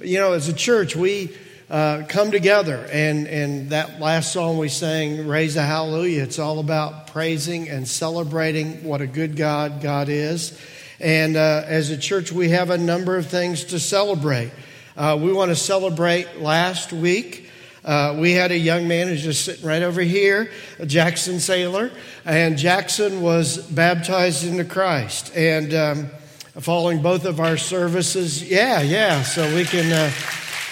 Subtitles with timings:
[0.00, 1.30] You know, as a church, we
[1.70, 6.58] uh, come together, and, and that last song we sang, Raise a Hallelujah, it's all
[6.58, 10.60] about praising and celebrating what a good God God is.
[10.98, 14.50] And uh, as a church, we have a number of things to celebrate.
[14.96, 17.48] Uh, we want to celebrate last week.
[17.84, 20.50] Uh, we had a young man who's just sitting right over here,
[20.86, 21.92] Jackson Sailor,
[22.24, 25.30] and Jackson was baptized into Christ.
[25.36, 26.10] And um,
[26.60, 29.92] following both of our services, yeah, yeah, so we can.
[29.92, 30.10] Uh,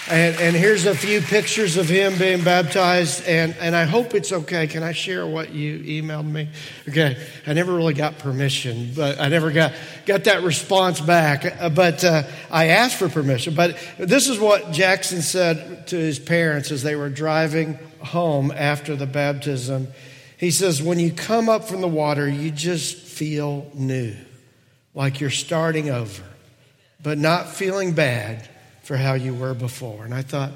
[0.09, 3.25] and, and, here's a few pictures of him being baptized.
[3.25, 4.67] And, and I hope it's okay.
[4.67, 6.49] Can I share what you emailed me?
[6.89, 7.15] Okay.
[7.47, 9.71] I never really got permission, but I never got,
[10.05, 11.45] got that response back.
[11.45, 13.55] Uh, but uh, I asked for permission.
[13.55, 18.97] But this is what Jackson said to his parents as they were driving home after
[18.97, 19.87] the baptism.
[20.37, 24.15] He says, When you come up from the water, you just feel new,
[24.95, 26.23] like you're starting over,
[27.01, 28.47] but not feeling bad
[28.83, 30.05] for how you were before.
[30.05, 30.51] And I thought,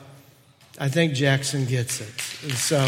[0.80, 2.44] I think Jackson gets it.
[2.44, 2.88] And so,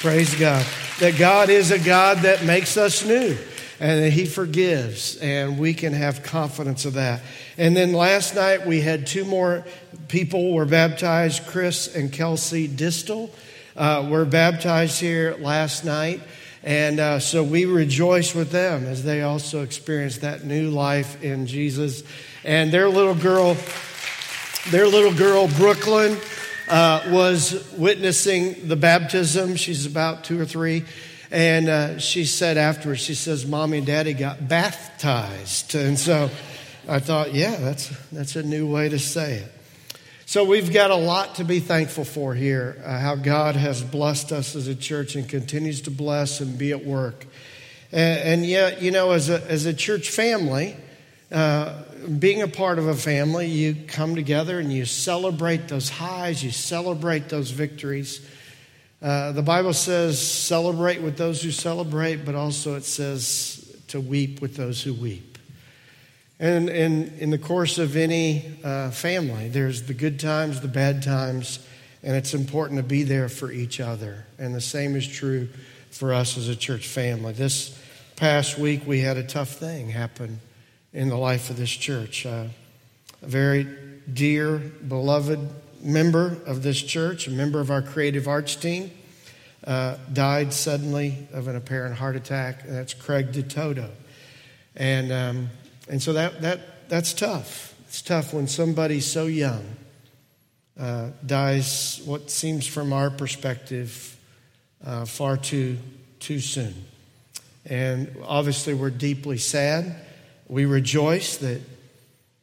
[0.00, 0.64] praise God.
[1.00, 3.36] That God is a God that makes us new
[3.78, 7.20] and that He forgives, and we can have confidence of that.
[7.58, 9.64] And then last night we had two more
[10.08, 11.46] people were baptized.
[11.46, 13.30] Chris and Kelsey Distel
[13.76, 16.20] uh, were baptized here last night.
[16.66, 21.46] And uh, so we rejoice with them as they also experience that new life in
[21.46, 22.02] Jesus.
[22.44, 23.56] And their little girl,
[24.70, 26.18] their little girl, Brooklyn,
[26.68, 29.54] uh, was witnessing the baptism.
[29.54, 30.84] She's about two or three.
[31.30, 35.72] And uh, she said afterwards, she says, Mommy and Daddy got baptized.
[35.76, 36.30] And so
[36.88, 39.55] I thought, yeah, that's, that's a new way to say it.
[40.28, 44.32] So we've got a lot to be thankful for here, uh, how God has blessed
[44.32, 47.26] us as a church and continues to bless and be at work.
[47.92, 50.76] And, and yet, you know, as a, as a church family,
[51.30, 51.80] uh,
[52.18, 56.50] being a part of a family, you come together and you celebrate those highs, you
[56.50, 58.28] celebrate those victories.
[59.00, 64.42] Uh, the Bible says, celebrate with those who celebrate, but also it says to weep
[64.42, 65.25] with those who weep.
[66.38, 71.66] And in, the course of any uh, family, there's the good times, the bad times,
[72.02, 74.26] and it's important to be there for each other.
[74.38, 75.48] And the same is true
[75.90, 77.32] for us as a church family.
[77.32, 77.78] This
[78.16, 80.40] past week, we had a tough thing happen
[80.92, 82.26] in the life of this church.
[82.26, 82.44] Uh,
[83.22, 83.66] a very
[84.12, 85.40] dear, beloved
[85.82, 88.90] member of this church, a member of our creative arts team,
[89.64, 92.66] uh, died suddenly of an apparent heart attack.
[92.66, 93.88] That's Craig DeToto.
[94.76, 95.50] And, um,
[95.88, 97.74] and so that, that, that's tough.
[97.88, 99.64] It's tough when somebody so young
[100.78, 104.18] uh, dies, what seems from our perspective,
[104.84, 105.78] uh, far too,
[106.20, 106.74] too soon.
[107.64, 109.96] And obviously, we're deeply sad.
[110.48, 111.62] We rejoice that,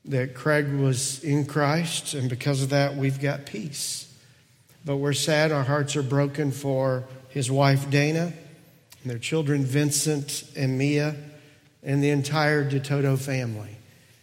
[0.06, 4.12] that Craig was in Christ, and because of that, we've got peace.
[4.84, 8.34] But we're sad, our hearts are broken for his wife Dana,
[9.04, 11.16] and their children Vincent and Mia,
[11.84, 13.78] and the entire DeToto family.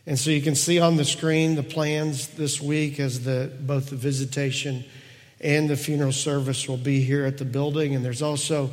[0.07, 3.91] And so you can see on the screen the plans this week as the, both
[3.91, 4.85] the visitation
[5.41, 7.95] and the funeral service will be here at the building.
[7.95, 8.71] And there's also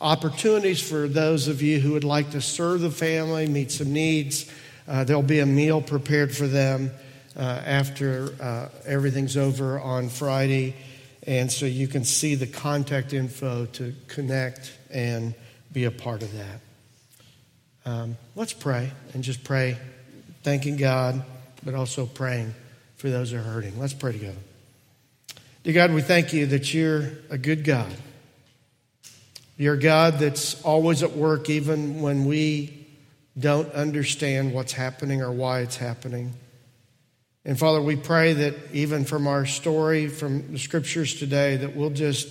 [0.00, 4.50] opportunities for those of you who would like to serve the family, meet some needs.
[4.86, 6.90] Uh, there'll be a meal prepared for them
[7.36, 10.74] uh, after uh, everything's over on Friday.
[11.26, 15.34] And so you can see the contact info to connect and
[15.72, 16.60] be a part of that.
[17.86, 19.76] Um, let's pray and just pray,
[20.42, 21.22] thanking God,
[21.64, 22.54] but also praying
[22.96, 23.78] for those who are hurting.
[23.78, 24.38] Let's pray together.
[25.64, 27.92] Dear God, we thank you that you're a good God.
[29.56, 32.86] You're a God that's always at work, even when we
[33.38, 36.32] don't understand what's happening or why it's happening.
[37.44, 41.90] And Father, we pray that even from our story, from the scriptures today, that we'll
[41.90, 42.28] just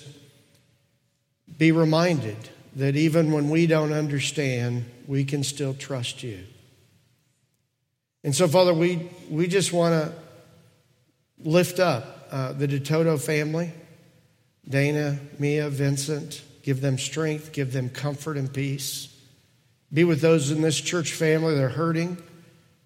[1.58, 2.38] be reminded
[2.76, 6.40] that even when we don't understand, we can still trust you.
[8.24, 10.14] And so, Father, we, we just want to
[11.48, 13.72] lift up uh, the DeToto family
[14.68, 16.42] Dana, Mia, Vincent.
[16.62, 19.14] Give them strength, give them comfort and peace.
[19.92, 22.18] Be with those in this church family that are hurting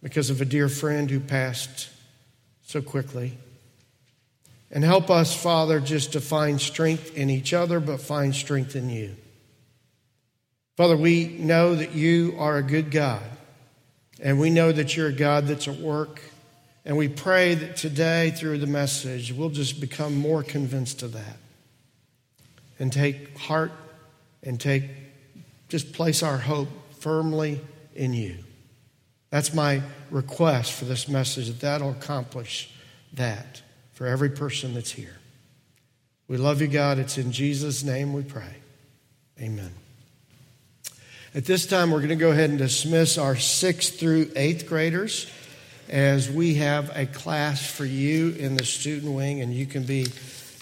[0.01, 1.90] because of a dear friend who passed
[2.66, 3.38] so quickly.
[4.72, 8.90] And help us, Father, just to find strength in each other, but find strength in
[8.90, 9.16] you.
[10.77, 13.24] Father, we know that you are a good God,
[14.21, 16.21] and we know that you're a God that's at work.
[16.85, 21.38] And we pray that today, through the message, we'll just become more convinced of that
[22.79, 23.71] and take heart
[24.44, 24.83] and take,
[25.68, 26.69] just place our hope
[27.00, 27.59] firmly
[27.94, 28.38] in you.
[29.31, 29.81] That's my
[30.12, 32.71] request for this message that that'll accomplish
[33.13, 33.62] that
[33.94, 35.18] for every person that's here.
[36.27, 37.00] We love you, God.
[37.00, 38.56] It's in Jesus' name we pray.
[39.41, 39.71] Amen.
[41.38, 45.31] At this time, we're going to go ahead and dismiss our sixth through eighth graders
[45.88, 50.07] as we have a class for you in the student wing, and you can be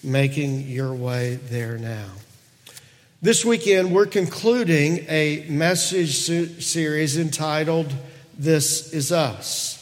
[0.03, 2.09] making your way there now.
[3.21, 7.93] This weekend, we're concluding a message series entitled
[8.37, 9.81] This Is Us.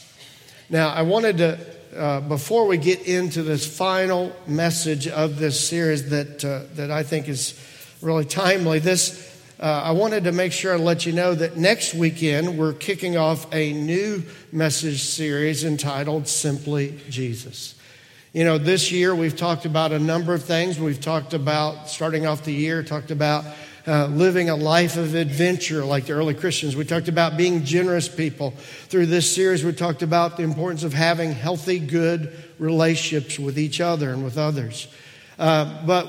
[0.70, 1.58] Now, I wanted to,
[1.96, 7.02] uh, before we get into this final message of this series that, uh, that I
[7.02, 7.60] think is
[8.00, 11.94] really timely, this, uh, I wanted to make sure I let you know that next
[11.94, 17.76] weekend we're kicking off a new message series entitled Simply Jesus.
[18.32, 20.80] You know, this year we've talked about a number of things.
[20.80, 23.44] We've talked about, starting off the year, talked about
[23.86, 26.74] uh, living a life of adventure like the early Christians.
[26.74, 28.50] We talked about being generous people.
[28.88, 33.80] Through this series, we talked about the importance of having healthy, good relationships with each
[33.80, 34.88] other and with others.
[35.38, 36.08] Uh, but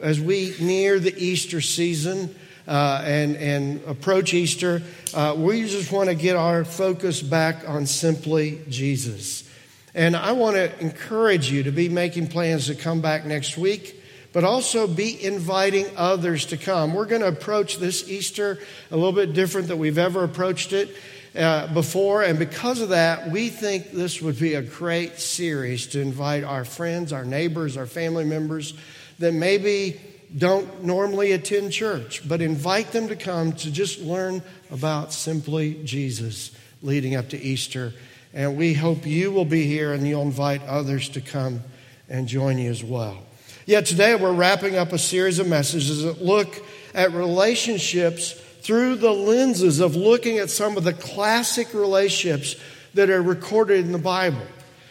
[0.00, 2.34] as we near the Easter season,
[2.66, 4.82] uh, and, and approach Easter,
[5.14, 9.48] uh, we just want to get our focus back on simply Jesus.
[9.94, 14.02] And I want to encourage you to be making plans to come back next week,
[14.32, 16.92] but also be inviting others to come.
[16.92, 18.58] We're going to approach this Easter
[18.90, 20.94] a little bit different than we've ever approached it.
[21.34, 26.00] Uh, before, and because of that, we think this would be a great series to
[26.00, 28.72] invite our friends, our neighbors, our family members
[29.18, 30.00] that maybe
[30.36, 36.50] don't normally attend church, but invite them to come to just learn about simply Jesus
[36.82, 37.92] leading up to Easter
[38.36, 41.64] and we hope you will be here and you'll invite others to come
[42.06, 43.22] and join you as well.
[43.64, 46.62] Yeah, today we're wrapping up a series of messages that look
[46.94, 52.56] at relationships through the lenses of looking at some of the classic relationships
[52.92, 54.46] that are recorded in the Bible.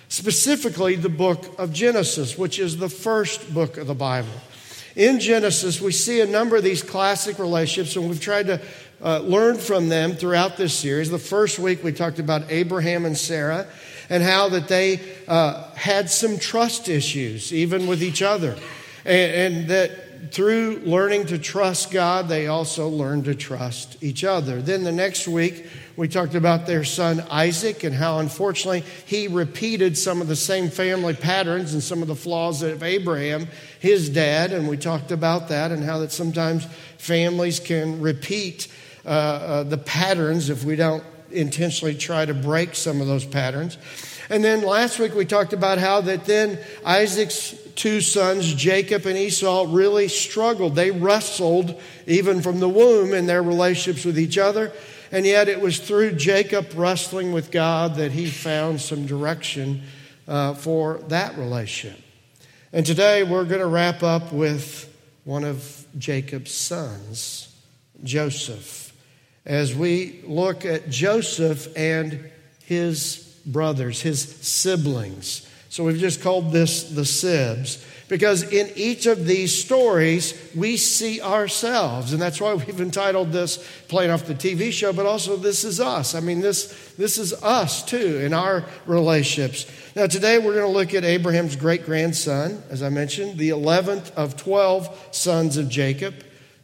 [0.10, 4.30] Specifically, the book of Genesis, which is the first book of the Bible.
[4.96, 8.62] In Genesis, we see a number of these classic relationships, and we've tried to
[9.04, 11.10] uh, learned from them throughout this series.
[11.10, 13.68] The first week we talked about Abraham and Sarah
[14.10, 18.58] and how that they uh, had some trust issues, even with each other.
[19.04, 24.62] And, and, that through learning to trust God, they also learned to trust each other.
[24.62, 29.98] Then the next week, we talked about their son Isaac and how unfortunately he repeated
[29.98, 33.48] some of the same family patterns and some of the flaws of Abraham,
[33.80, 34.52] his dad.
[34.52, 36.66] And we talked about that and how that sometimes
[36.98, 38.68] families can repeat
[39.06, 43.78] uh, uh, the patterns if we don't intentionally try to break some of those patterns.
[44.30, 49.18] And then last week we talked about how that then Isaac's two sons, Jacob and
[49.18, 50.76] Esau, really struggled.
[50.76, 54.72] They wrestled even from the womb in their relationships with each other.
[55.16, 59.84] And yet it was through Jacob wrestling with God that he found some direction
[60.28, 62.04] uh, for that relationship.
[62.74, 67.56] And today we're going to wrap up with one of Jacob's sons,
[68.04, 68.92] Joseph
[69.46, 72.30] as we look at Joseph and
[72.66, 75.50] his brothers, his siblings.
[75.70, 81.22] So we've just called this the Sibs because in each of these stories we see
[81.22, 83.58] ourselves and that's why we've entitled this
[83.88, 87.34] playing off the tv show but also this is us i mean this this is
[87.44, 89.66] us too in our relationships
[89.96, 94.12] now today we're going to look at abraham's great grandson as i mentioned the 11th
[94.16, 96.14] of 12 sons of jacob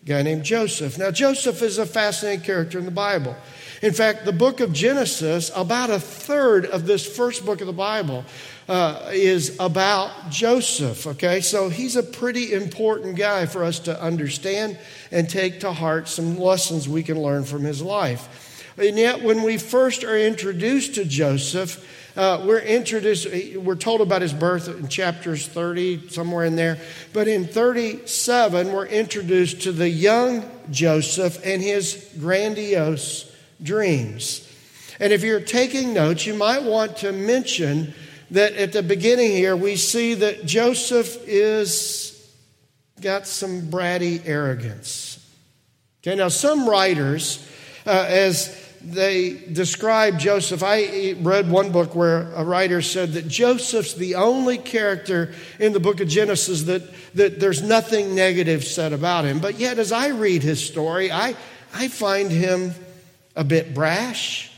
[0.01, 0.97] a guy named Joseph.
[0.97, 3.35] Now, Joseph is a fascinating character in the Bible.
[3.81, 7.73] In fact, the book of Genesis, about a third of this first book of the
[7.73, 8.23] Bible,
[8.69, 11.07] uh, is about Joseph.
[11.07, 14.77] Okay, so he's a pretty important guy for us to understand
[15.11, 18.73] and take to heart some lessons we can learn from his life.
[18.77, 21.83] And yet, when we first are introduced to Joseph,
[22.15, 26.77] uh, we're introduced, we're told about his birth in chapters 30, somewhere in there.
[27.13, 33.30] But in 37, we're introduced to the young Joseph and his grandiose
[33.61, 34.47] dreams.
[34.99, 37.93] And if you're taking notes, you might want to mention
[38.31, 42.11] that at the beginning here, we see that Joseph is
[43.01, 45.17] got some bratty arrogance.
[46.03, 47.45] Okay, now some writers,
[47.85, 50.63] uh, as they describe Joseph.
[50.63, 55.79] I read one book where a writer said that Joseph's the only character in the
[55.79, 56.81] book of Genesis that,
[57.15, 59.39] that there's nothing negative said about him.
[59.39, 61.35] But yet, as I read his story, I,
[61.73, 62.73] I find him
[63.35, 64.51] a bit brash,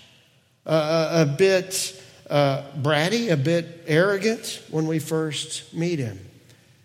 [0.66, 6.20] uh, a bit uh, bratty, a bit arrogant when we first meet him.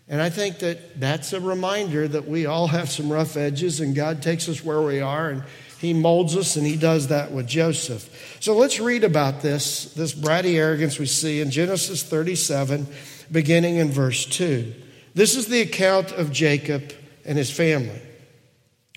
[0.07, 3.95] And I think that that's a reminder that we all have some rough edges and
[3.95, 5.43] God takes us where we are and
[5.79, 8.37] He molds us and he does that with Joseph.
[8.39, 12.87] So let's read about this, this bratty arrogance we see in Genesis 37,
[13.31, 14.73] beginning in verse 2.
[15.13, 16.91] This is the account of Jacob
[17.23, 18.01] and his family.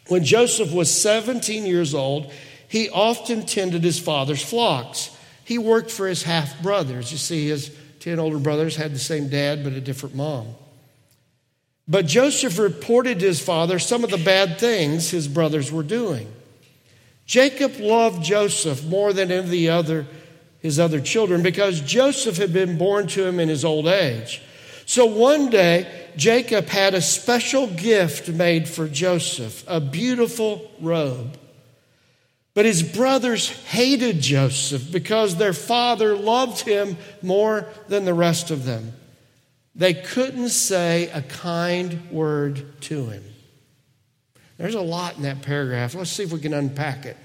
[0.09, 2.33] When Joseph was 17 years old,
[2.73, 5.15] he often tended his father's flocks.
[5.45, 7.13] He worked for his half brothers.
[7.13, 10.55] You see, his 10 older brothers had the same dad but a different mom.
[11.87, 16.33] But Joseph reported to his father some of the bad things his brothers were doing.
[17.27, 20.07] Jacob loved Joseph more than any of the other,
[20.61, 24.41] his other children because Joseph had been born to him in his old age.
[24.87, 31.37] So one day, Jacob had a special gift made for Joseph, a beautiful robe.
[32.55, 38.65] But his brothers hated Joseph because their father loved him more than the rest of
[38.65, 38.93] them.
[39.75, 43.25] They couldn't say a kind word to him.
[44.59, 45.95] There's a lot in that paragraph.
[45.95, 47.17] Let's see if we can unpack it.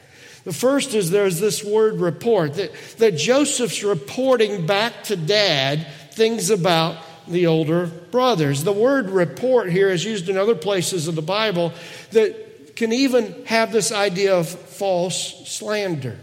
[0.45, 6.49] The first is there's this word report that, that Joseph's reporting back to dad things
[6.49, 6.95] about
[7.27, 8.63] the older brothers.
[8.63, 11.73] The word report here is used in other places of the Bible
[12.11, 12.46] that
[12.77, 16.15] can even have this idea of false slander.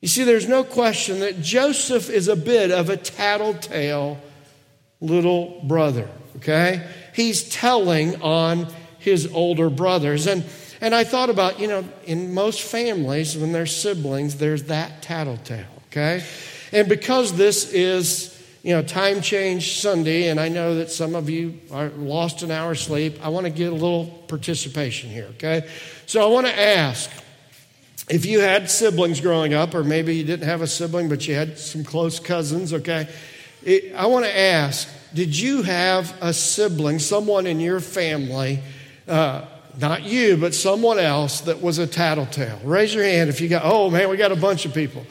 [0.00, 4.18] You see, there's no question that Joseph is a bit of a tattletale
[5.02, 6.88] little brother, okay?
[7.14, 8.68] He's telling on
[9.00, 10.26] his older brothers.
[10.26, 10.46] And,
[10.80, 15.66] and I thought about, you know, in most families, when there's siblings, there's that tattletale,
[15.88, 16.24] okay?
[16.72, 18.29] And because this is,
[18.62, 22.50] you know, time change Sunday, and I know that some of you are lost an
[22.50, 25.68] hour's sleep, I want to get a little participation here, okay?
[26.06, 27.10] So I want to ask
[28.08, 31.34] if you had siblings growing up, or maybe you didn't have a sibling, but you
[31.34, 33.08] had some close cousins, okay?
[33.62, 38.60] It, I want to ask did you have a sibling, someone in your family
[39.08, 39.44] uh,
[39.78, 42.60] not you, but someone else that was a tattletale.
[42.64, 45.04] Raise your hand if you got, oh man, we got a bunch of people.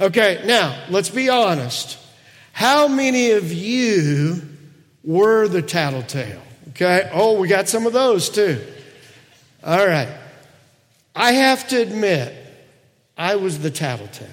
[0.00, 1.98] Okay, now let's be honest.
[2.52, 4.42] How many of you
[5.02, 6.42] were the tattletale?
[6.70, 8.64] Okay, oh, we got some of those too.
[9.64, 10.08] All right.
[11.14, 12.34] I have to admit,
[13.16, 14.28] I was the tattletale.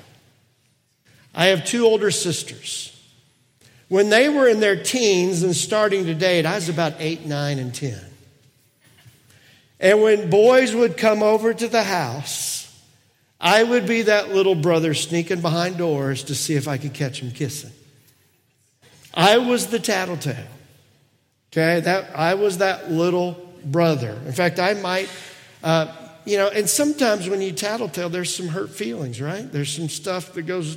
[1.34, 2.94] I have two older sisters.
[3.90, 7.60] When they were in their teens and starting to date, I was about eight, nine,
[7.60, 8.00] and 10.
[9.80, 12.64] And when boys would come over to the house,
[13.40, 17.22] I would be that little brother sneaking behind doors to see if I could catch
[17.22, 17.72] them kissing.
[19.18, 20.48] I was the tattletale.
[21.52, 24.12] Okay, that I was that little brother.
[24.28, 25.10] In fact, I might,
[25.64, 25.92] uh,
[26.24, 29.52] you know, and sometimes when you tattletale, there's some hurt feelings, right?
[29.52, 30.76] There's some stuff that goes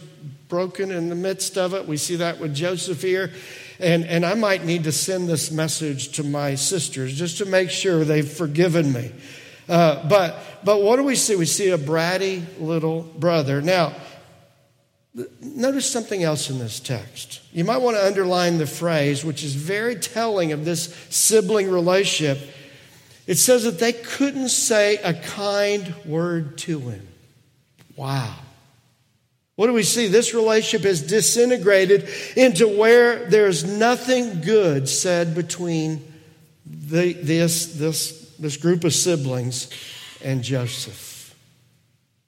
[0.48, 1.86] broken in the midst of it.
[1.86, 3.30] We see that with Joseph here.
[3.78, 7.68] And, and I might need to send this message to my sisters just to make
[7.68, 9.12] sure they've forgiven me.
[9.68, 11.36] Uh, but, but what do we see?
[11.36, 13.60] We see a bratty little brother.
[13.60, 13.94] Now,
[15.40, 17.40] notice something else in this text.
[17.52, 22.38] You might want to underline the phrase, which is very telling of this sibling relationship.
[23.26, 27.06] It says that they couldn't say a kind word to him.
[27.96, 28.34] Wow.
[29.56, 30.06] What do we see?
[30.06, 36.02] This relationship is disintegrated into where there's nothing good said between
[36.64, 39.68] the, this, this, this group of siblings
[40.24, 41.34] and Joseph.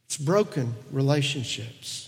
[0.07, 2.02] It's broken relationships.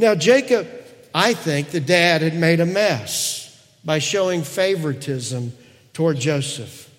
[0.00, 0.66] Now, Jacob,
[1.14, 3.54] I think the dad had made a mess
[3.84, 5.52] by showing favoritism
[5.92, 6.90] toward Joseph.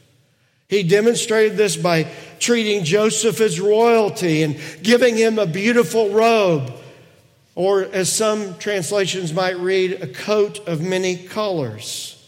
[0.68, 6.72] He demonstrated this by treating Joseph as royalty and giving him a beautiful robe
[7.56, 12.24] or, as some translations might read, a coat of many colors.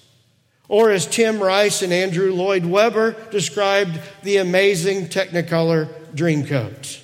[0.68, 7.00] Or, as Tim Rice and Andrew Lloyd Webber described, the amazing Technicolor Dreamcoat.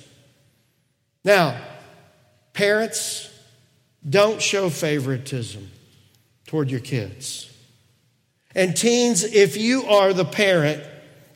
[1.22, 1.56] Now,
[2.52, 3.29] parents,
[4.08, 5.70] don't show favoritism
[6.46, 7.46] toward your kids.
[8.54, 10.82] And teens, if you are the parent,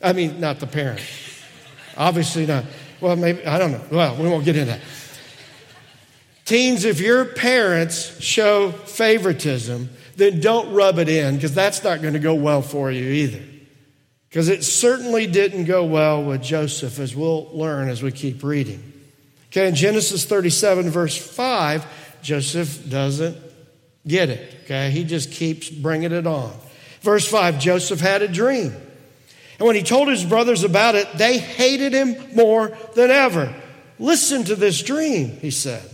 [0.01, 1.01] I mean, not the parent,
[1.95, 2.65] obviously not.
[2.99, 3.81] Well, maybe, I don't know.
[3.91, 4.81] Well, we won't get into that.
[6.45, 12.13] Teens, if your parents show favoritism, then don't rub it in because that's not going
[12.13, 13.41] to go well for you either.
[14.29, 18.93] Because it certainly didn't go well with Joseph, as we'll learn as we keep reading.
[19.47, 21.85] Okay, in Genesis 37, verse 5,
[22.25, 23.37] Joseph doesn't
[24.07, 24.55] get it.
[24.63, 26.51] Okay, he just keeps bringing it on.
[27.01, 28.73] Verse 5 Joseph had a dream.
[29.59, 33.53] And when he told his brothers about it, they hated him more than ever.
[33.99, 35.87] Listen to this dream, he said.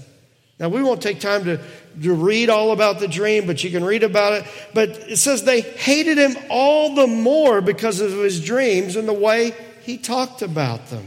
[0.58, 1.60] Now, we won't take time to,
[2.02, 4.46] to read all about the dream, but you can read about it.
[4.74, 9.14] But it says they hated him all the more because of his dreams and the
[9.14, 11.06] way he talked about them.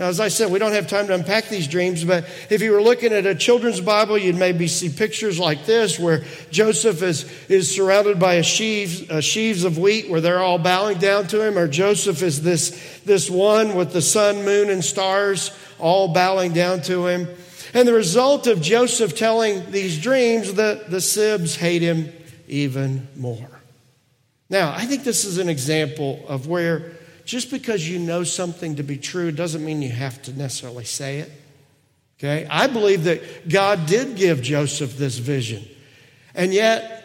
[0.00, 2.72] Now, as I said, we don't have time to unpack these dreams, but if you
[2.72, 7.30] were looking at a children's Bible, you'd maybe see pictures like this where Joseph is,
[7.50, 11.46] is surrounded by a sheaves, a sheaves of wheat where they're all bowing down to
[11.46, 16.54] him, or Joseph is this, this one with the sun, moon, and stars all bowing
[16.54, 17.28] down to him.
[17.74, 22.10] And the result of Joseph telling these dreams, the, the Sibs hate him
[22.48, 23.50] even more.
[24.48, 26.92] Now, I think this is an example of where
[27.30, 31.20] just because you know something to be true doesn't mean you have to necessarily say
[31.20, 31.30] it.
[32.18, 32.44] Okay?
[32.50, 35.64] I believe that God did give Joseph this vision.
[36.34, 37.04] And yet,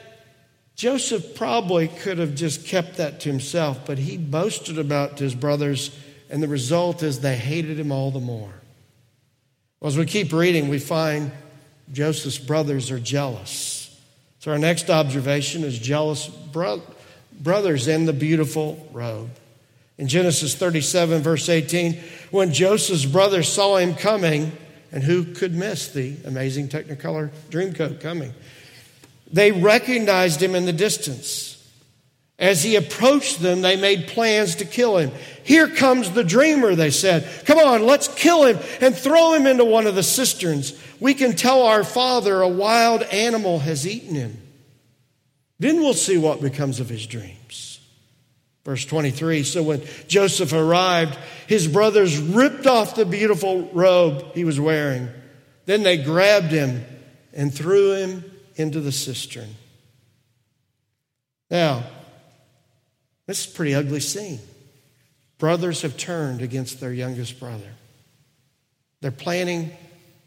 [0.76, 5.96] Joseph probably could have just kept that to himself, but he boasted about his brothers,
[6.32, 8.54] and the result is they hated him all the more.
[9.80, 11.32] Well, as we keep reading, we find
[11.94, 13.96] Joseph's brothers are jealous.
[14.40, 16.82] So, our next observation is jealous bro-
[17.32, 19.30] brothers in the beautiful robe.
[19.98, 21.98] In Genesis 37, verse 18,
[22.32, 24.52] when Joseph's brothers saw him coming,
[24.92, 28.34] and who could miss the amazing Technicolor Dreamcoat coming?
[29.32, 31.52] They recognized him in the distance.
[32.38, 35.12] As he approached them, they made plans to kill him.
[35.44, 37.28] Here comes the dreamer, they said.
[37.46, 40.78] Come on, let's kill him and throw him into one of the cisterns.
[41.00, 44.42] We can tell our father a wild animal has eaten him.
[45.60, 47.75] Then we'll see what becomes of his dreams.
[48.66, 51.18] Verse 23 So when Joseph arrived,
[51.48, 55.08] his brothers ripped off the beautiful robe he was wearing.
[55.66, 56.84] Then they grabbed him
[57.32, 58.24] and threw him
[58.56, 59.50] into the cistern.
[61.50, 61.84] Now,
[63.28, 64.40] this is a pretty ugly scene.
[65.38, 67.74] Brothers have turned against their youngest brother.
[69.02, 69.72] They're planning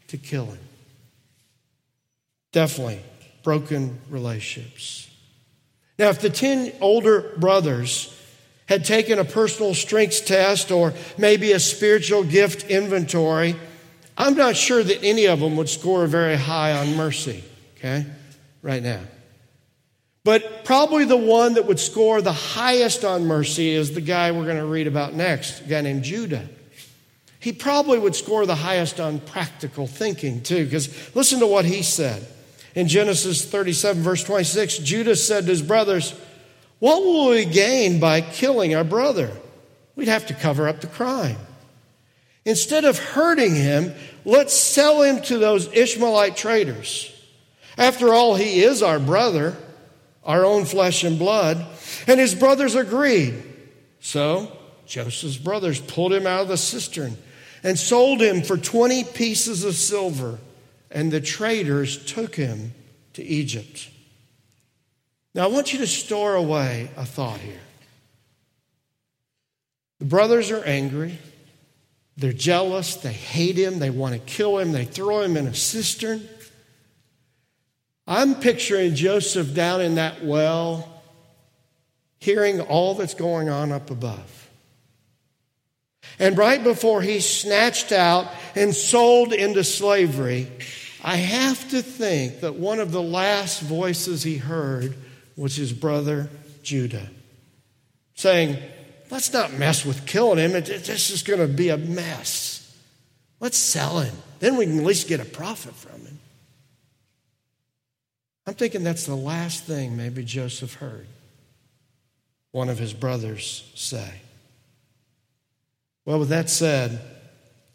[0.07, 0.59] to kill him.
[2.51, 3.01] Definitely
[3.43, 5.09] broken relationships.
[5.97, 8.15] Now, if the 10 older brothers
[8.69, 13.55] had taken a personal strengths test or maybe a spiritual gift inventory,
[14.15, 17.43] I'm not sure that any of them would score very high on mercy,
[17.75, 18.05] okay,
[18.61, 19.01] right now.
[20.23, 24.45] But probably the one that would score the highest on mercy is the guy we're
[24.45, 26.47] going to read about next, a guy named Judah.
[27.39, 31.81] He probably would score the highest on practical thinking, too, because listen to what he
[31.81, 32.27] said.
[32.75, 36.13] In Genesis 37, verse 26, Judah said to his brothers,
[36.79, 39.31] what will we gain by killing our brother?
[39.95, 41.37] We'd have to cover up the crime.
[42.45, 43.93] Instead of hurting him,
[44.25, 47.13] let's sell him to those Ishmaelite traders.
[47.77, 49.55] After all, he is our brother,
[50.23, 51.65] our own flesh and blood.
[52.07, 53.43] And his brothers agreed.
[53.99, 57.17] So Joseph's brothers pulled him out of the cistern
[57.61, 60.39] and sold him for 20 pieces of silver.
[60.89, 62.73] And the traders took him
[63.13, 63.89] to Egypt.
[65.35, 67.59] Now, I want you to store away a thought here.
[69.99, 71.19] The brothers are angry.
[72.17, 72.95] They're jealous.
[72.95, 73.79] They hate him.
[73.79, 74.71] They want to kill him.
[74.71, 76.27] They throw him in a cistern.
[78.07, 81.01] I'm picturing Joseph down in that well,
[82.19, 84.49] hearing all that's going on up above.
[86.17, 90.47] And right before he's snatched out and sold into slavery,
[91.03, 94.95] I have to think that one of the last voices he heard
[95.39, 96.29] was his brother
[96.61, 97.09] Judah,
[98.13, 98.57] saying,
[99.09, 100.51] Let's not mess with killing him.
[100.51, 102.77] This is going to be a mess.
[103.39, 104.13] Let's sell him.
[104.39, 106.19] Then we can at least get a profit from him.
[108.45, 111.07] I'm thinking that's the last thing maybe Joseph heard
[112.51, 114.21] one of his brothers say.
[116.05, 116.99] Well, with that said,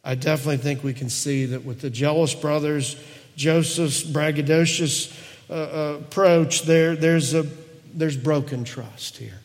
[0.02, 2.96] I definitely think we can see that with the jealous brothers,
[3.36, 5.16] Joseph's braggadocious
[5.50, 7.46] uh, uh, approach, there, there's, a,
[7.92, 9.40] there's broken trust here.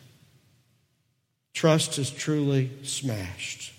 [1.52, 3.74] Trust is truly smashed.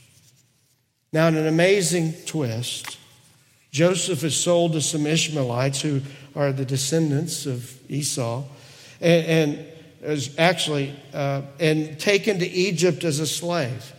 [1.13, 2.97] Now, in an amazing twist,
[3.71, 6.01] Joseph is sold to some Ishmaelites who
[6.35, 8.43] are the descendants of Esau,
[8.99, 9.65] and, and
[10.01, 13.93] is actually uh, and taken to Egypt as a slave.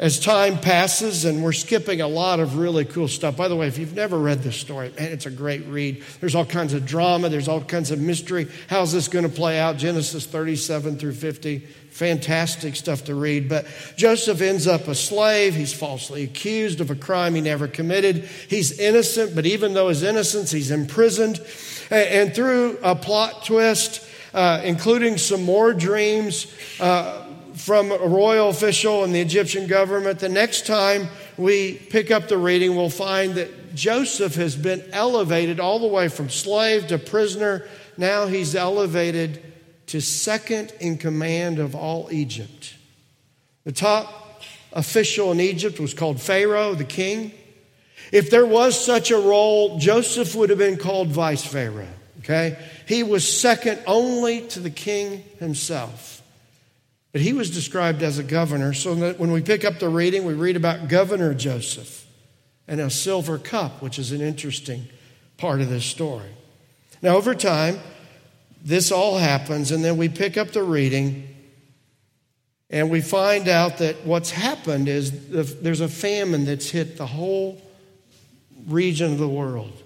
[0.00, 3.36] As time passes, and we're skipping a lot of really cool stuff.
[3.36, 6.04] By the way, if you've never read this story, man, it's a great read.
[6.20, 8.46] There's all kinds of drama, there's all kinds of mystery.
[8.68, 9.76] How's this going to play out?
[9.76, 11.58] Genesis 37 through 50.
[11.90, 13.48] Fantastic stuff to read.
[13.48, 15.56] But Joseph ends up a slave.
[15.56, 18.18] He's falsely accused of a crime he never committed.
[18.48, 21.40] He's innocent, but even though his innocence, he's imprisoned.
[21.90, 26.46] And through a plot twist, uh, including some more dreams,
[26.78, 27.24] uh,
[27.58, 30.20] from a royal official in the Egyptian government.
[30.20, 35.60] The next time we pick up the reading, we'll find that Joseph has been elevated
[35.60, 37.66] all the way from slave to prisoner.
[37.96, 39.42] Now he's elevated
[39.88, 42.74] to second in command of all Egypt.
[43.64, 44.42] The top
[44.72, 47.32] official in Egypt was called Pharaoh, the king.
[48.12, 51.86] If there was such a role, Joseph would have been called vice Pharaoh.
[52.20, 52.58] Okay?
[52.86, 56.17] He was second only to the king himself.
[57.12, 58.74] But he was described as a governor.
[58.74, 62.06] So that when we pick up the reading, we read about Governor Joseph
[62.66, 64.84] and a silver cup, which is an interesting
[65.38, 66.30] part of this story.
[67.00, 67.78] Now, over time,
[68.62, 71.34] this all happens, and then we pick up the reading,
[72.68, 77.62] and we find out that what's happened is there's a famine that's hit the whole
[78.66, 79.82] region of the world.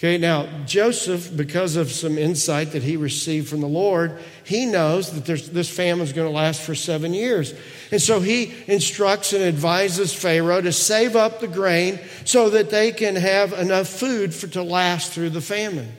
[0.00, 5.12] Okay, now Joseph, because of some insight that he received from the Lord, he knows
[5.12, 7.52] that this famine is going to last for seven years.
[7.92, 12.92] And so he instructs and advises Pharaoh to save up the grain so that they
[12.92, 15.92] can have enough food for, to last through the famine.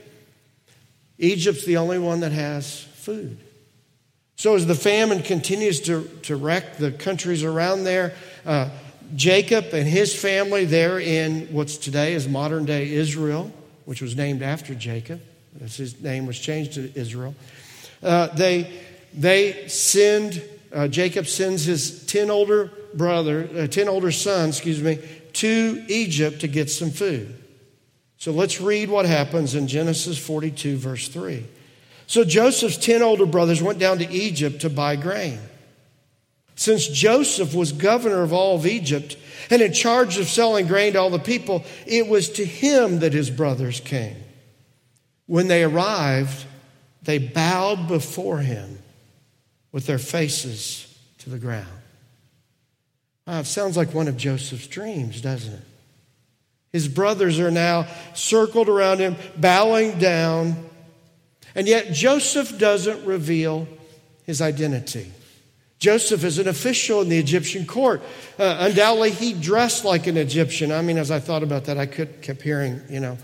[1.18, 3.38] Egypt's the only one that has food.
[4.34, 8.68] So as the famine continues to, to wreck the countries around there, uh,
[9.14, 13.52] Jacob and his family there in what's today is modern day Israel
[13.84, 15.20] which was named after Jacob,
[15.60, 17.34] his name was changed to Israel,
[18.02, 18.70] uh, they,
[19.14, 20.42] they send,
[20.72, 24.98] uh, Jacob sends his 10 older brother, uh, 10 older sons, excuse me,
[25.34, 27.38] to Egypt to get some food.
[28.18, 31.44] So let's read what happens in Genesis 42, verse 3.
[32.06, 35.40] So Joseph's 10 older brothers went down to Egypt to buy grain.
[36.54, 39.16] Since Joseph was governor of all of Egypt,
[39.50, 43.12] and in charge of selling grain to all the people, it was to him that
[43.12, 44.16] his brothers came.
[45.26, 46.44] When they arrived,
[47.02, 48.78] they bowed before him
[49.72, 50.86] with their faces
[51.18, 51.66] to the ground.
[53.26, 55.62] Wow, it sounds like one of Joseph's dreams, doesn't it?
[56.72, 60.68] His brothers are now circled around him, bowing down,
[61.54, 63.68] and yet Joseph doesn't reveal
[64.24, 65.12] his identity.
[65.82, 68.02] Joseph is an official in the Egyptian court.
[68.38, 70.70] Uh, undoubtedly, he dressed like an Egyptian.
[70.70, 73.18] I mean, as I thought about that, I could, kept hearing, you know,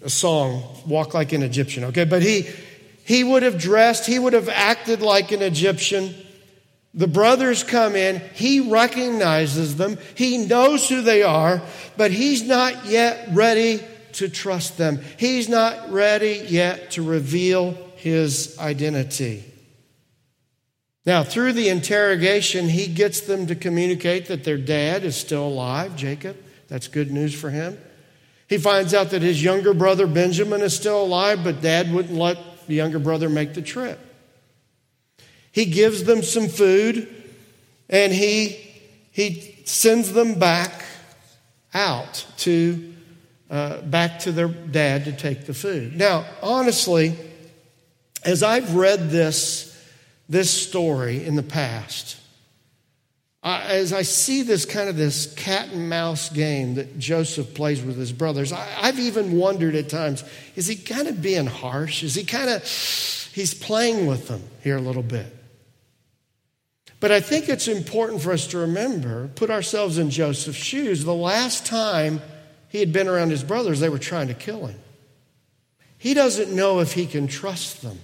[0.00, 2.04] a song, Walk Like an Egyptian, okay?
[2.04, 2.48] But he,
[3.04, 6.14] he would have dressed, he would have acted like an Egyptian.
[6.94, 11.60] The brothers come in, he recognizes them, he knows who they are,
[11.96, 15.00] but he's not yet ready to trust them.
[15.16, 19.44] He's not ready yet to reveal his identity.
[21.06, 25.96] Now, through the interrogation, he gets them to communicate that their dad is still alive,
[25.96, 26.36] Jacob.
[26.68, 27.78] That's good news for him.
[28.48, 32.66] He finds out that his younger brother Benjamin is still alive, but dad wouldn't let
[32.66, 33.98] the younger brother make the trip.
[35.52, 37.08] He gives them some food
[37.88, 38.58] and he,
[39.10, 40.84] he sends them back
[41.72, 42.94] out to
[43.50, 45.96] uh, back to their dad to take the food.
[45.96, 47.16] Now, honestly,
[48.24, 49.69] as I've read this
[50.30, 52.16] this story in the past,
[53.42, 57.96] as I see this kind of this cat and mouse game that Joseph plays with
[57.96, 60.24] his brothers, I, I've even wondered at times,
[60.56, 62.02] is he kind of being harsh?
[62.02, 62.62] Is he kind of,
[63.34, 65.36] he's playing with them here a little bit.
[67.00, 71.02] But I think it's important for us to remember, put ourselves in Joseph's shoes.
[71.02, 72.20] The last time
[72.68, 74.78] he had been around his brothers, they were trying to kill him.
[75.96, 77.98] He doesn't know if he can trust them.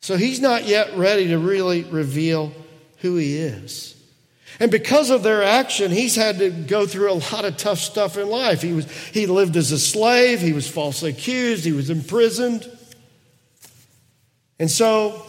[0.00, 2.52] So he's not yet ready to really reveal
[2.98, 3.94] who he is.
[4.60, 8.16] And because of their action, he's had to go through a lot of tough stuff
[8.16, 8.62] in life.
[8.62, 12.68] He, was, he lived as a slave, he was falsely accused, he was imprisoned.
[14.58, 15.22] And so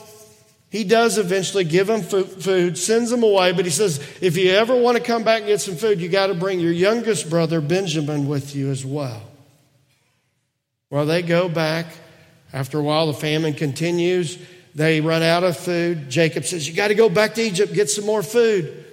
[0.72, 4.76] he does eventually give them food, sends them away, but he says, if you ever
[4.76, 7.62] want to come back and get some food, you got to bring your youngest brother,
[7.62, 9.22] Benjamin, with you as well.
[10.90, 11.86] Well, they go back.
[12.52, 14.40] After a while, the famine continues.
[14.76, 16.10] They run out of food.
[16.10, 18.86] Jacob says, You got to go back to Egypt, get some more food.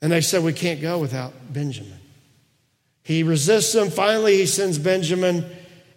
[0.00, 1.98] And they said, We can't go without Benjamin.
[3.02, 3.90] He resists them.
[3.90, 5.44] Finally, he sends Benjamin,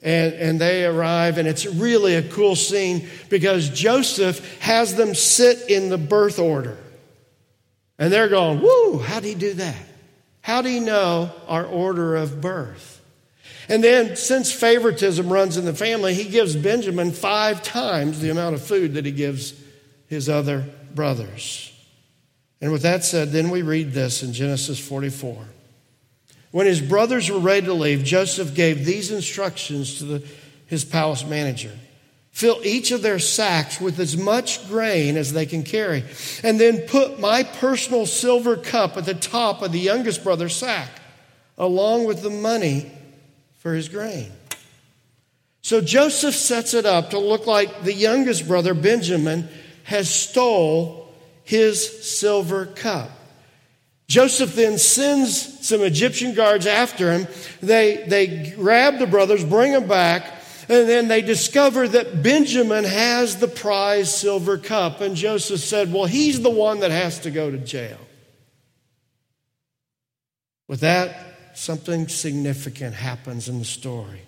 [0.02, 1.38] and, and they arrive.
[1.38, 6.78] And it's really a cool scene because Joseph has them sit in the birth order.
[8.00, 9.76] And they're going, Woo, how did he do that?
[10.42, 12.91] How do he know our order of birth?
[13.72, 18.54] And then, since favoritism runs in the family, he gives Benjamin five times the amount
[18.54, 19.54] of food that he gives
[20.08, 21.72] his other brothers.
[22.60, 25.46] And with that said, then we read this in Genesis 44.
[26.52, 30.28] When his brothers were ready to leave, Joseph gave these instructions to the,
[30.68, 31.72] his palace manager
[32.32, 36.04] Fill each of their sacks with as much grain as they can carry,
[36.44, 40.90] and then put my personal silver cup at the top of the youngest brother's sack,
[41.58, 42.90] along with the money
[43.62, 44.32] for his grain.
[45.62, 49.48] So Joseph sets it up to look like the youngest brother, Benjamin,
[49.84, 53.12] has stole his silver cup.
[54.08, 57.28] Joseph then sends some Egyptian guards after him.
[57.62, 60.26] They, they grab the brothers, bring them back,
[60.68, 65.02] and then they discover that Benjamin has the prize silver cup.
[65.02, 68.00] And Joseph said, Well, he's the one that has to go to jail.
[70.68, 74.22] With that, something significant happens in the story.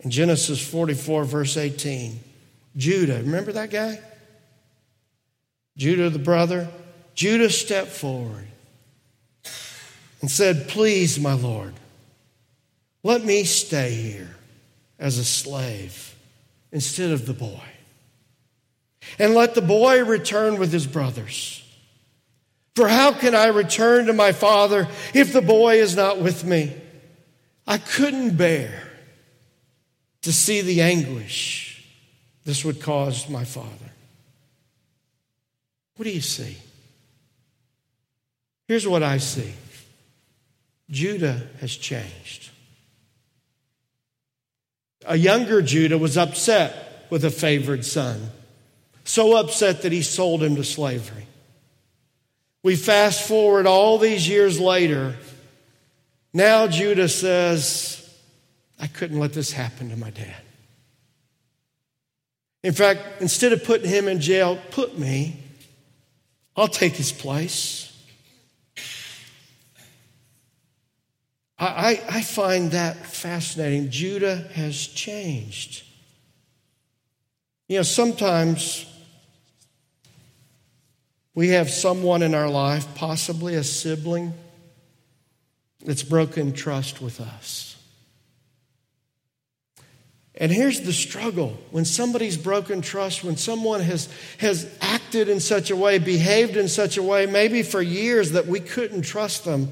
[0.00, 2.20] In Genesis 44, verse 18,
[2.76, 4.00] Judah, remember that guy?
[5.76, 6.68] Judah, the brother,
[7.14, 8.46] Judah stepped forward
[10.20, 11.74] and said, Please, my Lord,
[13.02, 14.36] let me stay here
[14.98, 16.14] as a slave
[16.72, 17.62] instead of the boy.
[19.18, 21.63] And let the boy return with his brothers.
[22.74, 26.72] For how can I return to my father if the boy is not with me?
[27.66, 28.90] I couldn't bear
[30.22, 31.84] to see the anguish
[32.44, 33.68] this would cause my father.
[35.96, 36.56] What do you see?
[38.66, 39.52] Here's what I see
[40.90, 42.50] Judah has changed.
[45.06, 48.30] A younger Judah was upset with a favored son,
[49.04, 51.26] so upset that he sold him to slavery.
[52.64, 55.14] We fast forward all these years later.
[56.32, 58.00] Now Judah says,
[58.80, 60.40] I couldn't let this happen to my dad.
[62.62, 65.38] In fact, instead of putting him in jail, put me.
[66.56, 67.94] I'll take his place.
[71.58, 73.90] I, I find that fascinating.
[73.90, 75.84] Judah has changed.
[77.68, 78.86] You know, sometimes
[81.34, 84.34] we have someone in our life, possibly a sibling,
[85.84, 87.76] that's broken trust with us.
[90.36, 95.70] And here's the struggle when somebody's broken trust, when someone has, has acted in such
[95.70, 99.68] a way, behaved in such a way, maybe for years that we couldn't trust them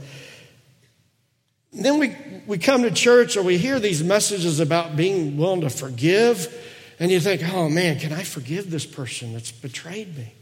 [1.73, 2.15] then we,
[2.47, 6.53] we come to church or we hear these messages about being willing to forgive,
[6.99, 10.33] and you think, oh man, can I forgive this person that's betrayed me?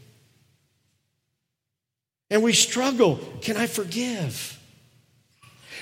[2.31, 4.59] And we struggle, can I forgive?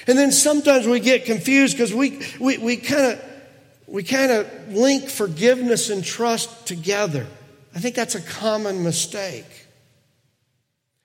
[0.06, 3.24] And then sometimes we get confused because we, we, we kind of
[3.88, 7.26] we kind of link forgiveness and trust together.
[7.74, 9.46] I think that's a common mistake.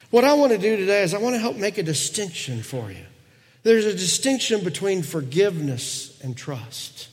[0.10, 2.92] What I want to do today is I want to help make a distinction for
[2.92, 3.06] you.
[3.64, 7.08] There's a distinction between forgiveness and trust.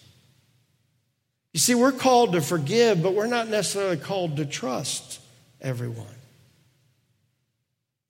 [1.53, 5.21] You see, we're called to forgive, but we're not necessarily called to trust
[5.61, 6.07] everyone.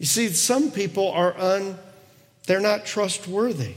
[0.01, 1.79] You see, some people are un,
[2.47, 3.75] they're not trustworthy.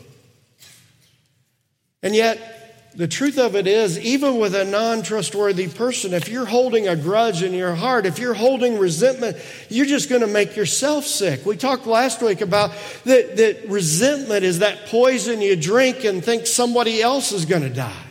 [2.01, 6.45] And yet, the truth of it is, even with a non trustworthy person, if you're
[6.45, 9.35] holding a grudge in your heart, if you're holding resentment,
[9.67, 11.45] you're just going to make yourself sick.
[11.45, 12.71] We talked last week about
[13.03, 17.69] that, that resentment is that poison you drink and think somebody else is going to
[17.69, 18.05] die.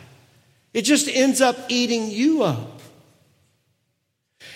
[0.75, 2.72] It just ends up eating you up.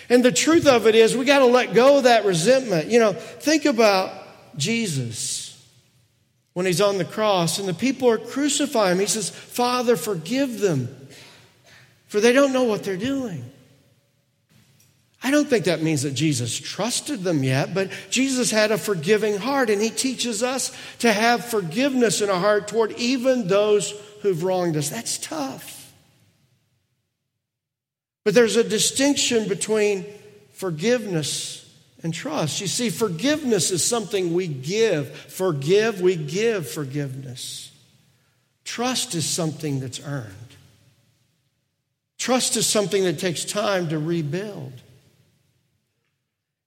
[0.09, 2.87] And the truth of it is, we got to let go of that resentment.
[2.89, 4.13] You know, think about
[4.57, 5.61] Jesus
[6.53, 8.99] when he's on the cross and the people are crucifying him.
[8.99, 11.07] He says, Father, forgive them,
[12.07, 13.51] for they don't know what they're doing.
[15.21, 19.37] I don't think that means that Jesus trusted them yet, but Jesus had a forgiving
[19.37, 23.91] heart, and he teaches us to have forgiveness in our heart toward even those
[24.21, 24.89] who've wronged us.
[24.89, 25.76] That's tough.
[28.27, 30.05] But there's a distinction between
[30.51, 31.65] forgiveness
[32.03, 32.59] and trust.
[32.59, 35.15] You see, forgiveness is something we give.
[35.15, 37.71] Forgive, we give forgiveness.
[38.65, 40.33] Trust is something that's earned.
[42.17, 44.73] Trust is something that takes time to rebuild.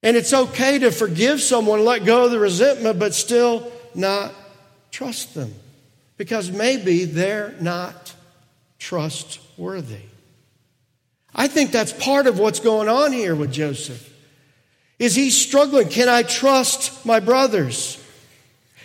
[0.03, 4.33] And it's okay to forgive someone, let go of the resentment, but still not
[4.90, 5.53] trust them
[6.16, 8.14] because maybe they're not
[8.79, 10.07] trustworthy.
[11.34, 14.06] I think that's part of what's going on here with Joseph.
[14.98, 15.88] Is he struggling?
[15.88, 17.96] Can I trust my brothers?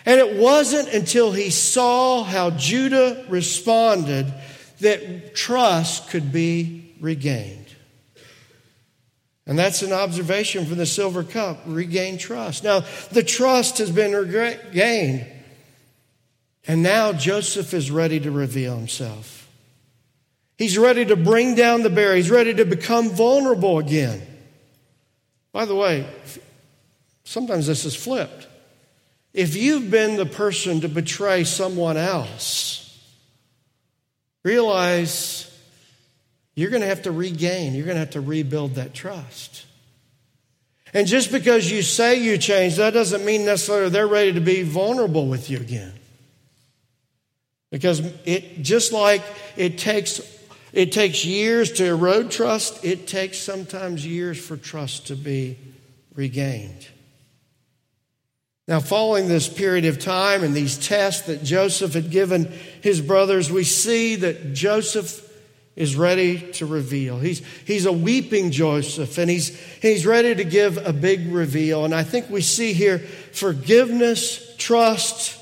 [0.05, 4.31] And it wasn't until he saw how Judah responded
[4.79, 7.65] that trust could be regained.
[9.47, 12.63] And that's an observation from the silver cup regain trust.
[12.63, 15.27] Now, the trust has been regained.
[16.67, 19.44] And now Joseph is ready to reveal himself.
[20.57, 22.15] He's ready to bring down the bear.
[22.15, 24.21] He's ready to become vulnerable again.
[25.51, 26.07] By the way,
[27.23, 28.47] sometimes this is flipped.
[29.33, 32.81] If you've been the person to betray someone else,
[34.43, 35.51] realize
[36.55, 39.65] you're going to have to regain, you're going to have to rebuild that trust.
[40.93, 44.63] And just because you say you change, that doesn't mean necessarily they're ready to be
[44.63, 45.91] vulnerable with you again.
[47.71, 49.21] Because it just like
[49.57, 50.19] it takes
[50.75, 55.57] it takes years to erode trust, it takes sometimes years for trust to be
[56.13, 56.87] regained.
[58.67, 63.49] Now, following this period of time and these tests that Joseph had given his brothers,
[63.49, 65.21] we see that Joseph
[65.77, 67.19] is ready to reveal.
[67.19, 71.85] He's, he's a weeping Joseph, and he's, he's ready to give a big reveal.
[71.85, 75.39] And I think we see here forgiveness, trust,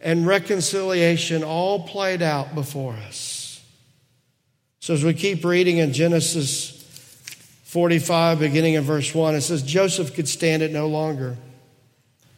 [0.00, 3.29] and reconciliation all played out before us.
[4.80, 6.70] So as we keep reading in Genesis
[7.64, 11.36] 45, beginning in verse 1, it says, Joseph could stand it no longer.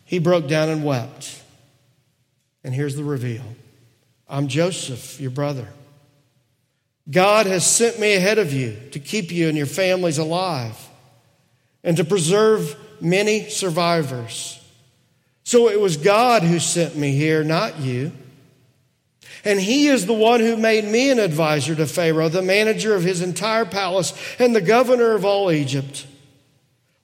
[0.04, 1.40] He broke down and wept.
[2.64, 3.44] And here's the reveal
[4.28, 5.68] I'm Joseph, your brother.
[7.10, 10.78] God has sent me ahead of you to keep you and your families alive
[11.82, 14.60] and to preserve many survivors.
[15.44, 18.12] So it was God who sent me here, not you.
[19.44, 23.02] And he is the one who made me an advisor to Pharaoh, the manager of
[23.02, 26.06] his entire palace, and the governor of all Egypt.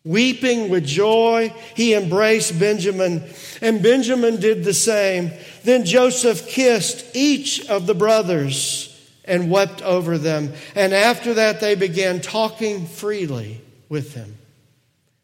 [0.05, 3.25] Weeping with joy, he embraced Benjamin,
[3.61, 5.33] and Benjamin did the same.
[5.65, 10.55] Then Joseph kissed each of the brothers and wept over them.
[10.75, 14.39] And after that, they began talking freely with him.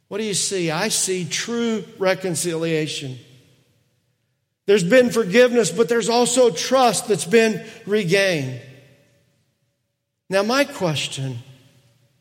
[0.09, 0.71] What do you see?
[0.71, 3.19] I see true reconciliation.
[4.67, 8.61] There's been forgiveness, but there's also trust that's been regained.
[10.31, 11.39] Now, my question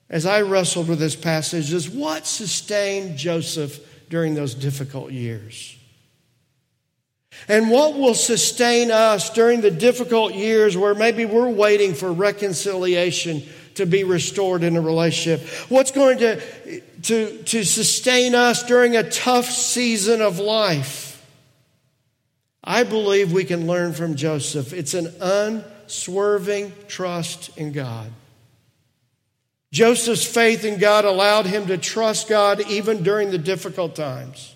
[0.09, 3.79] as I wrestled with this passage is what sustained Joseph
[4.09, 5.75] during those difficult years?
[7.47, 13.41] And what will sustain us during the difficult years where maybe we're waiting for reconciliation
[13.75, 15.47] to be restored in a relationship?
[15.69, 21.02] What's going to, to, to sustain us during a tough season of life?
[22.63, 24.71] I believe we can learn from Joseph.
[24.73, 28.09] It's an unswerving trust in God.
[29.71, 34.55] Joseph's faith in God allowed him to trust God even during the difficult times.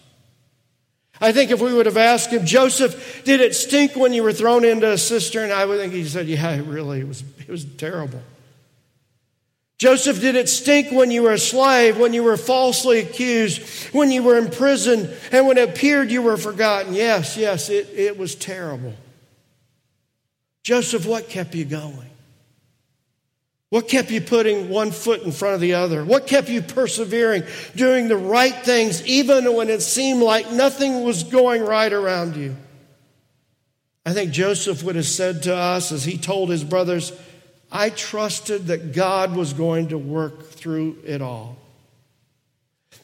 [1.20, 4.32] I think if we would have asked him, Joseph, did it stink when you were
[4.32, 5.52] thrown into a cistern?
[5.52, 8.22] I would think he said, Yeah, it really it was, it was terrible.
[9.78, 13.62] Joseph, did it stink when you were a slave, when you were falsely accused,
[13.94, 16.94] when you were in prison, and when it appeared you were forgotten?
[16.94, 18.96] Yes, yes, it, it was terrible.
[20.64, 22.10] Joseph, what kept you going?
[23.70, 26.04] What kept you putting one foot in front of the other?
[26.04, 27.44] What kept you persevering,
[27.76, 32.56] doing the right things, even when it seemed like nothing was going right around you?
[34.06, 37.12] I think Joseph would have said to us as he told his brothers,
[37.72, 41.58] I trusted that God was going to work through it all.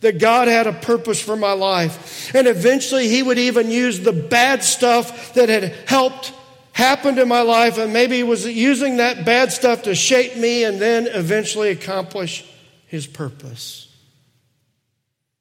[0.02, 2.34] That God had a purpose for my life.
[2.36, 6.34] And eventually he would even use the bad stuff that had helped
[6.73, 10.63] happened in my life, and maybe he was using that bad stuff to shape me
[10.63, 12.43] and then eventually accomplish
[12.88, 13.88] his purpose.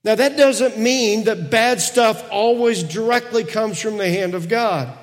[0.05, 4.97] Now, that doesn't mean that bad stuff always directly comes from the hand of God.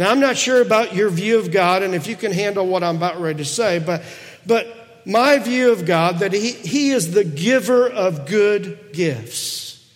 [0.00, 2.82] Now, I'm not sure about your view of God and if you can handle what
[2.82, 4.02] I'm about ready to say, but,
[4.46, 9.86] but my view of God that he, he is the giver of good gifts.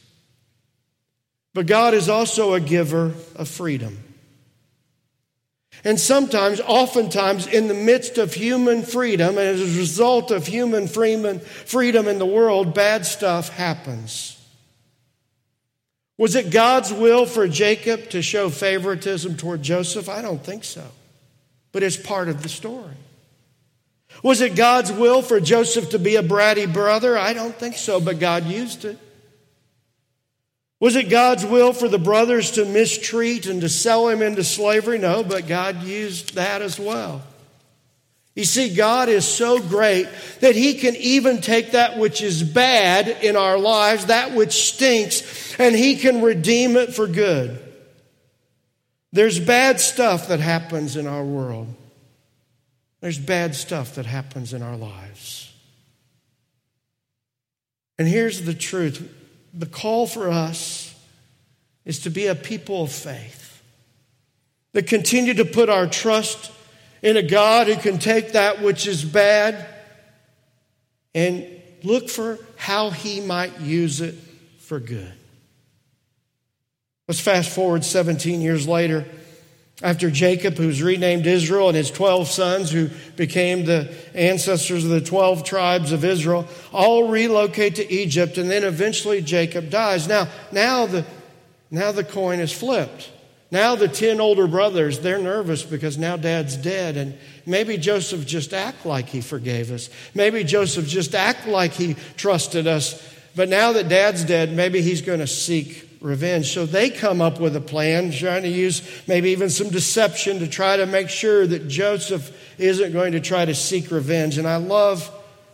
[1.54, 3.96] But God is also a giver of freedom.
[5.84, 10.86] And sometimes, oftentimes, in the midst of human freedom, and as a result of human
[10.86, 14.33] freedom in the world, bad stuff happens.
[16.16, 20.08] Was it God's will for Jacob to show favoritism toward Joseph?
[20.08, 20.84] I don't think so.
[21.72, 22.94] But it's part of the story.
[24.22, 27.18] Was it God's will for Joseph to be a bratty brother?
[27.18, 28.98] I don't think so, but God used it.
[30.78, 34.98] Was it God's will for the brothers to mistreat and to sell him into slavery?
[34.98, 37.22] No, but God used that as well.
[38.34, 40.08] You see, God is so great
[40.40, 45.58] that He can even take that which is bad in our lives, that which stinks,
[45.58, 47.60] and He can redeem it for good.
[49.12, 51.72] There's bad stuff that happens in our world.
[53.00, 55.52] There's bad stuff that happens in our lives.
[57.98, 59.08] And here's the truth
[59.52, 60.92] the call for us
[61.84, 63.62] is to be a people of faith
[64.72, 66.50] that continue to put our trust
[67.04, 69.66] in a God who can take that which is bad
[71.14, 71.46] and
[71.82, 74.14] look for how he might use it
[74.58, 75.12] for good.
[77.06, 79.04] Let's fast forward 17 years later.
[79.82, 85.00] After Jacob, who's renamed Israel, and his 12 sons, who became the ancestors of the
[85.02, 90.08] 12 tribes of Israel, all relocate to Egypt, and then eventually Jacob dies.
[90.08, 91.04] Now, now the,
[91.70, 93.10] now the coin is flipped.
[93.54, 98.52] Now the 10 older brothers, they're nervous because now dad's dead and maybe Joseph just
[98.52, 99.90] act like he forgave us.
[100.12, 103.00] Maybe Joseph just act like he trusted us.
[103.36, 106.52] But now that dad's dead, maybe he's going to seek revenge.
[106.52, 110.48] So they come up with a plan, trying to use maybe even some deception to
[110.48, 114.36] try to make sure that Joseph isn't going to try to seek revenge.
[114.36, 115.08] And I love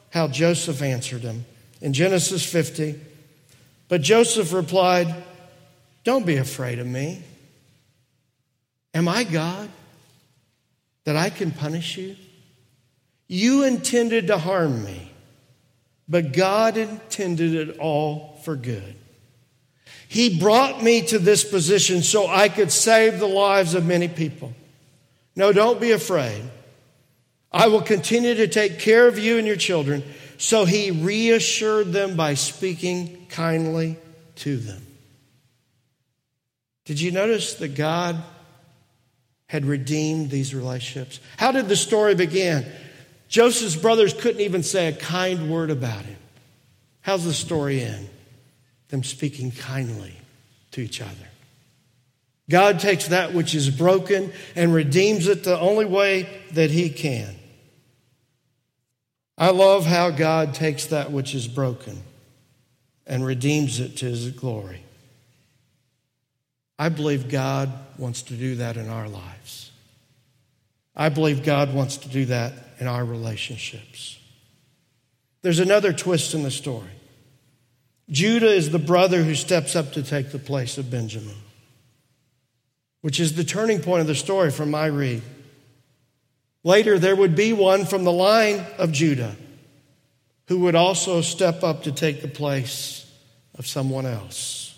[0.09, 1.45] how Joseph answered him
[1.83, 2.99] in Genesis 50.
[3.89, 5.15] But Joseph replied,
[6.05, 7.25] Don't be afraid of me.
[8.95, 9.69] Am I God
[11.05, 12.17] that I can punish you?
[13.29, 15.13] You intended to harm me,
[16.09, 18.97] but God intended it all for good.
[20.09, 24.53] He brought me to this position so I could save the lives of many people.
[25.37, 26.43] No, don't be afraid.
[27.53, 30.03] I will continue to take care of you and your children.
[30.37, 33.97] So he reassured them by speaking kindly
[34.37, 34.85] to them.
[36.87, 38.21] Did you notice that God
[39.51, 41.19] had redeemed these relationships.
[41.37, 42.65] How did the story begin?
[43.27, 46.19] Joseph's brothers couldn't even say a kind word about him.
[47.01, 48.09] How's the story end?
[48.91, 50.15] Them speaking kindly
[50.71, 51.27] to each other.
[52.49, 57.35] God takes that which is broken and redeems it the only way that He can.
[59.37, 62.05] I love how God takes that which is broken
[63.05, 64.85] and redeems it to His glory.
[66.81, 69.71] I believe God wants to do that in our lives.
[70.97, 74.19] I believe God wants to do that in our relationships.
[75.43, 76.89] There's another twist in the story.
[78.09, 81.37] Judah is the brother who steps up to take the place of Benjamin,
[83.03, 85.21] which is the turning point of the story from my read.
[86.65, 89.37] Later, there would be one from the line of Judah
[90.49, 93.07] who would also step up to take the place
[93.59, 94.70] of someone else.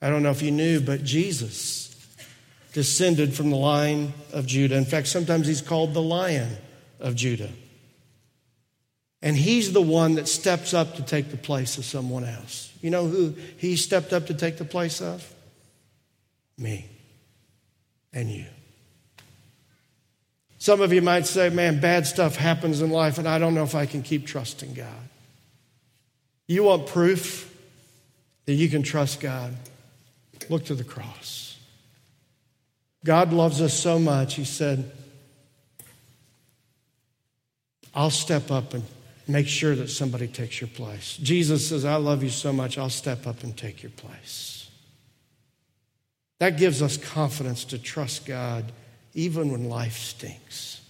[0.00, 1.86] I don't know if you knew, but Jesus
[2.72, 4.76] descended from the line of Judah.
[4.76, 6.56] In fact, sometimes he's called the lion
[7.00, 7.50] of Judah.
[9.22, 12.72] And he's the one that steps up to take the place of someone else.
[12.82, 15.26] You know who he stepped up to take the place of?
[16.58, 16.88] Me
[18.12, 18.44] and you.
[20.58, 23.62] Some of you might say, man, bad stuff happens in life, and I don't know
[23.62, 25.08] if I can keep trusting God.
[26.46, 27.52] You want proof
[28.44, 29.54] that you can trust God?
[30.48, 31.58] Look to the cross.
[33.04, 34.90] God loves us so much, He said,
[37.94, 38.82] I'll step up and
[39.26, 41.16] make sure that somebody takes your place.
[41.16, 44.68] Jesus says, I love you so much, I'll step up and take your place.
[46.38, 48.70] That gives us confidence to trust God
[49.14, 50.82] even when life stinks.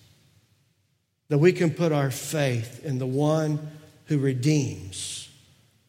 [1.29, 3.71] That we can put our faith in the one
[4.07, 5.29] who redeems,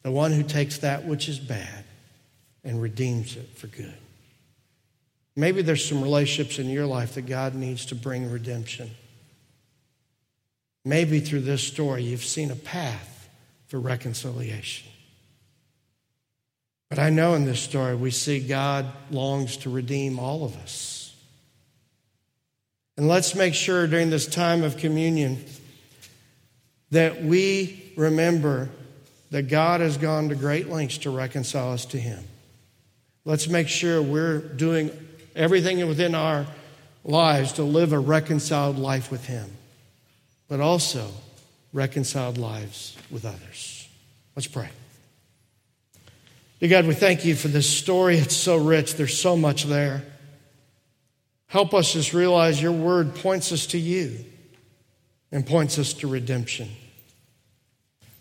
[0.03, 1.85] the one who takes that which is bad
[2.67, 3.97] and redeems it for good.
[5.35, 8.91] Maybe there's some relationships in your life that God needs to bring redemption.
[10.83, 13.29] Maybe through this story, you've seen a path
[13.67, 14.89] for reconciliation.
[16.89, 21.15] But I know in this story, we see God longs to redeem all of us.
[22.95, 25.43] And let's make sure during this time of communion
[26.91, 28.69] that we remember
[29.29, 32.23] that God has gone to great lengths to reconcile us to Him.
[33.27, 34.89] Let's make sure we're doing
[35.35, 36.45] everything within our
[37.03, 39.51] lives to live a reconciled life with Him,
[40.47, 41.09] but also
[41.73, 43.89] reconciled lives with others.
[44.37, 44.69] Let's pray.
[46.61, 48.17] Dear God, we thank you for this story.
[48.17, 50.03] It's so rich, there's so much there.
[51.47, 54.23] Help us just realize your word points us to you
[55.33, 56.69] and points us to redemption.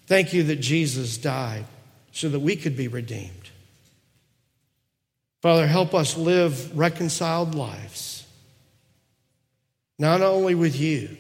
[0.08, 1.66] Thank you that Jesus died
[2.10, 3.45] so that we could be redeemed.
[5.46, 8.26] Father, help us live reconciled lives,
[9.96, 11.16] not only with you,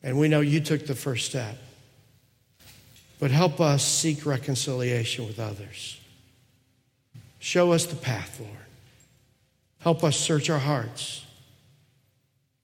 [0.00, 1.58] and we know you took the first step,
[3.18, 6.00] but help us seek reconciliation with others.
[7.40, 8.52] Show us the path, Lord.
[9.80, 11.26] Help us search our hearts,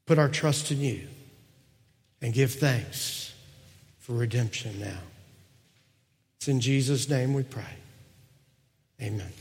[0.07, 1.09] put our trust in you,
[2.23, 3.35] and give thanks
[3.99, 5.01] for redemption now.
[6.37, 7.65] It's in Jesus' name we pray.
[9.03, 9.33] Amen.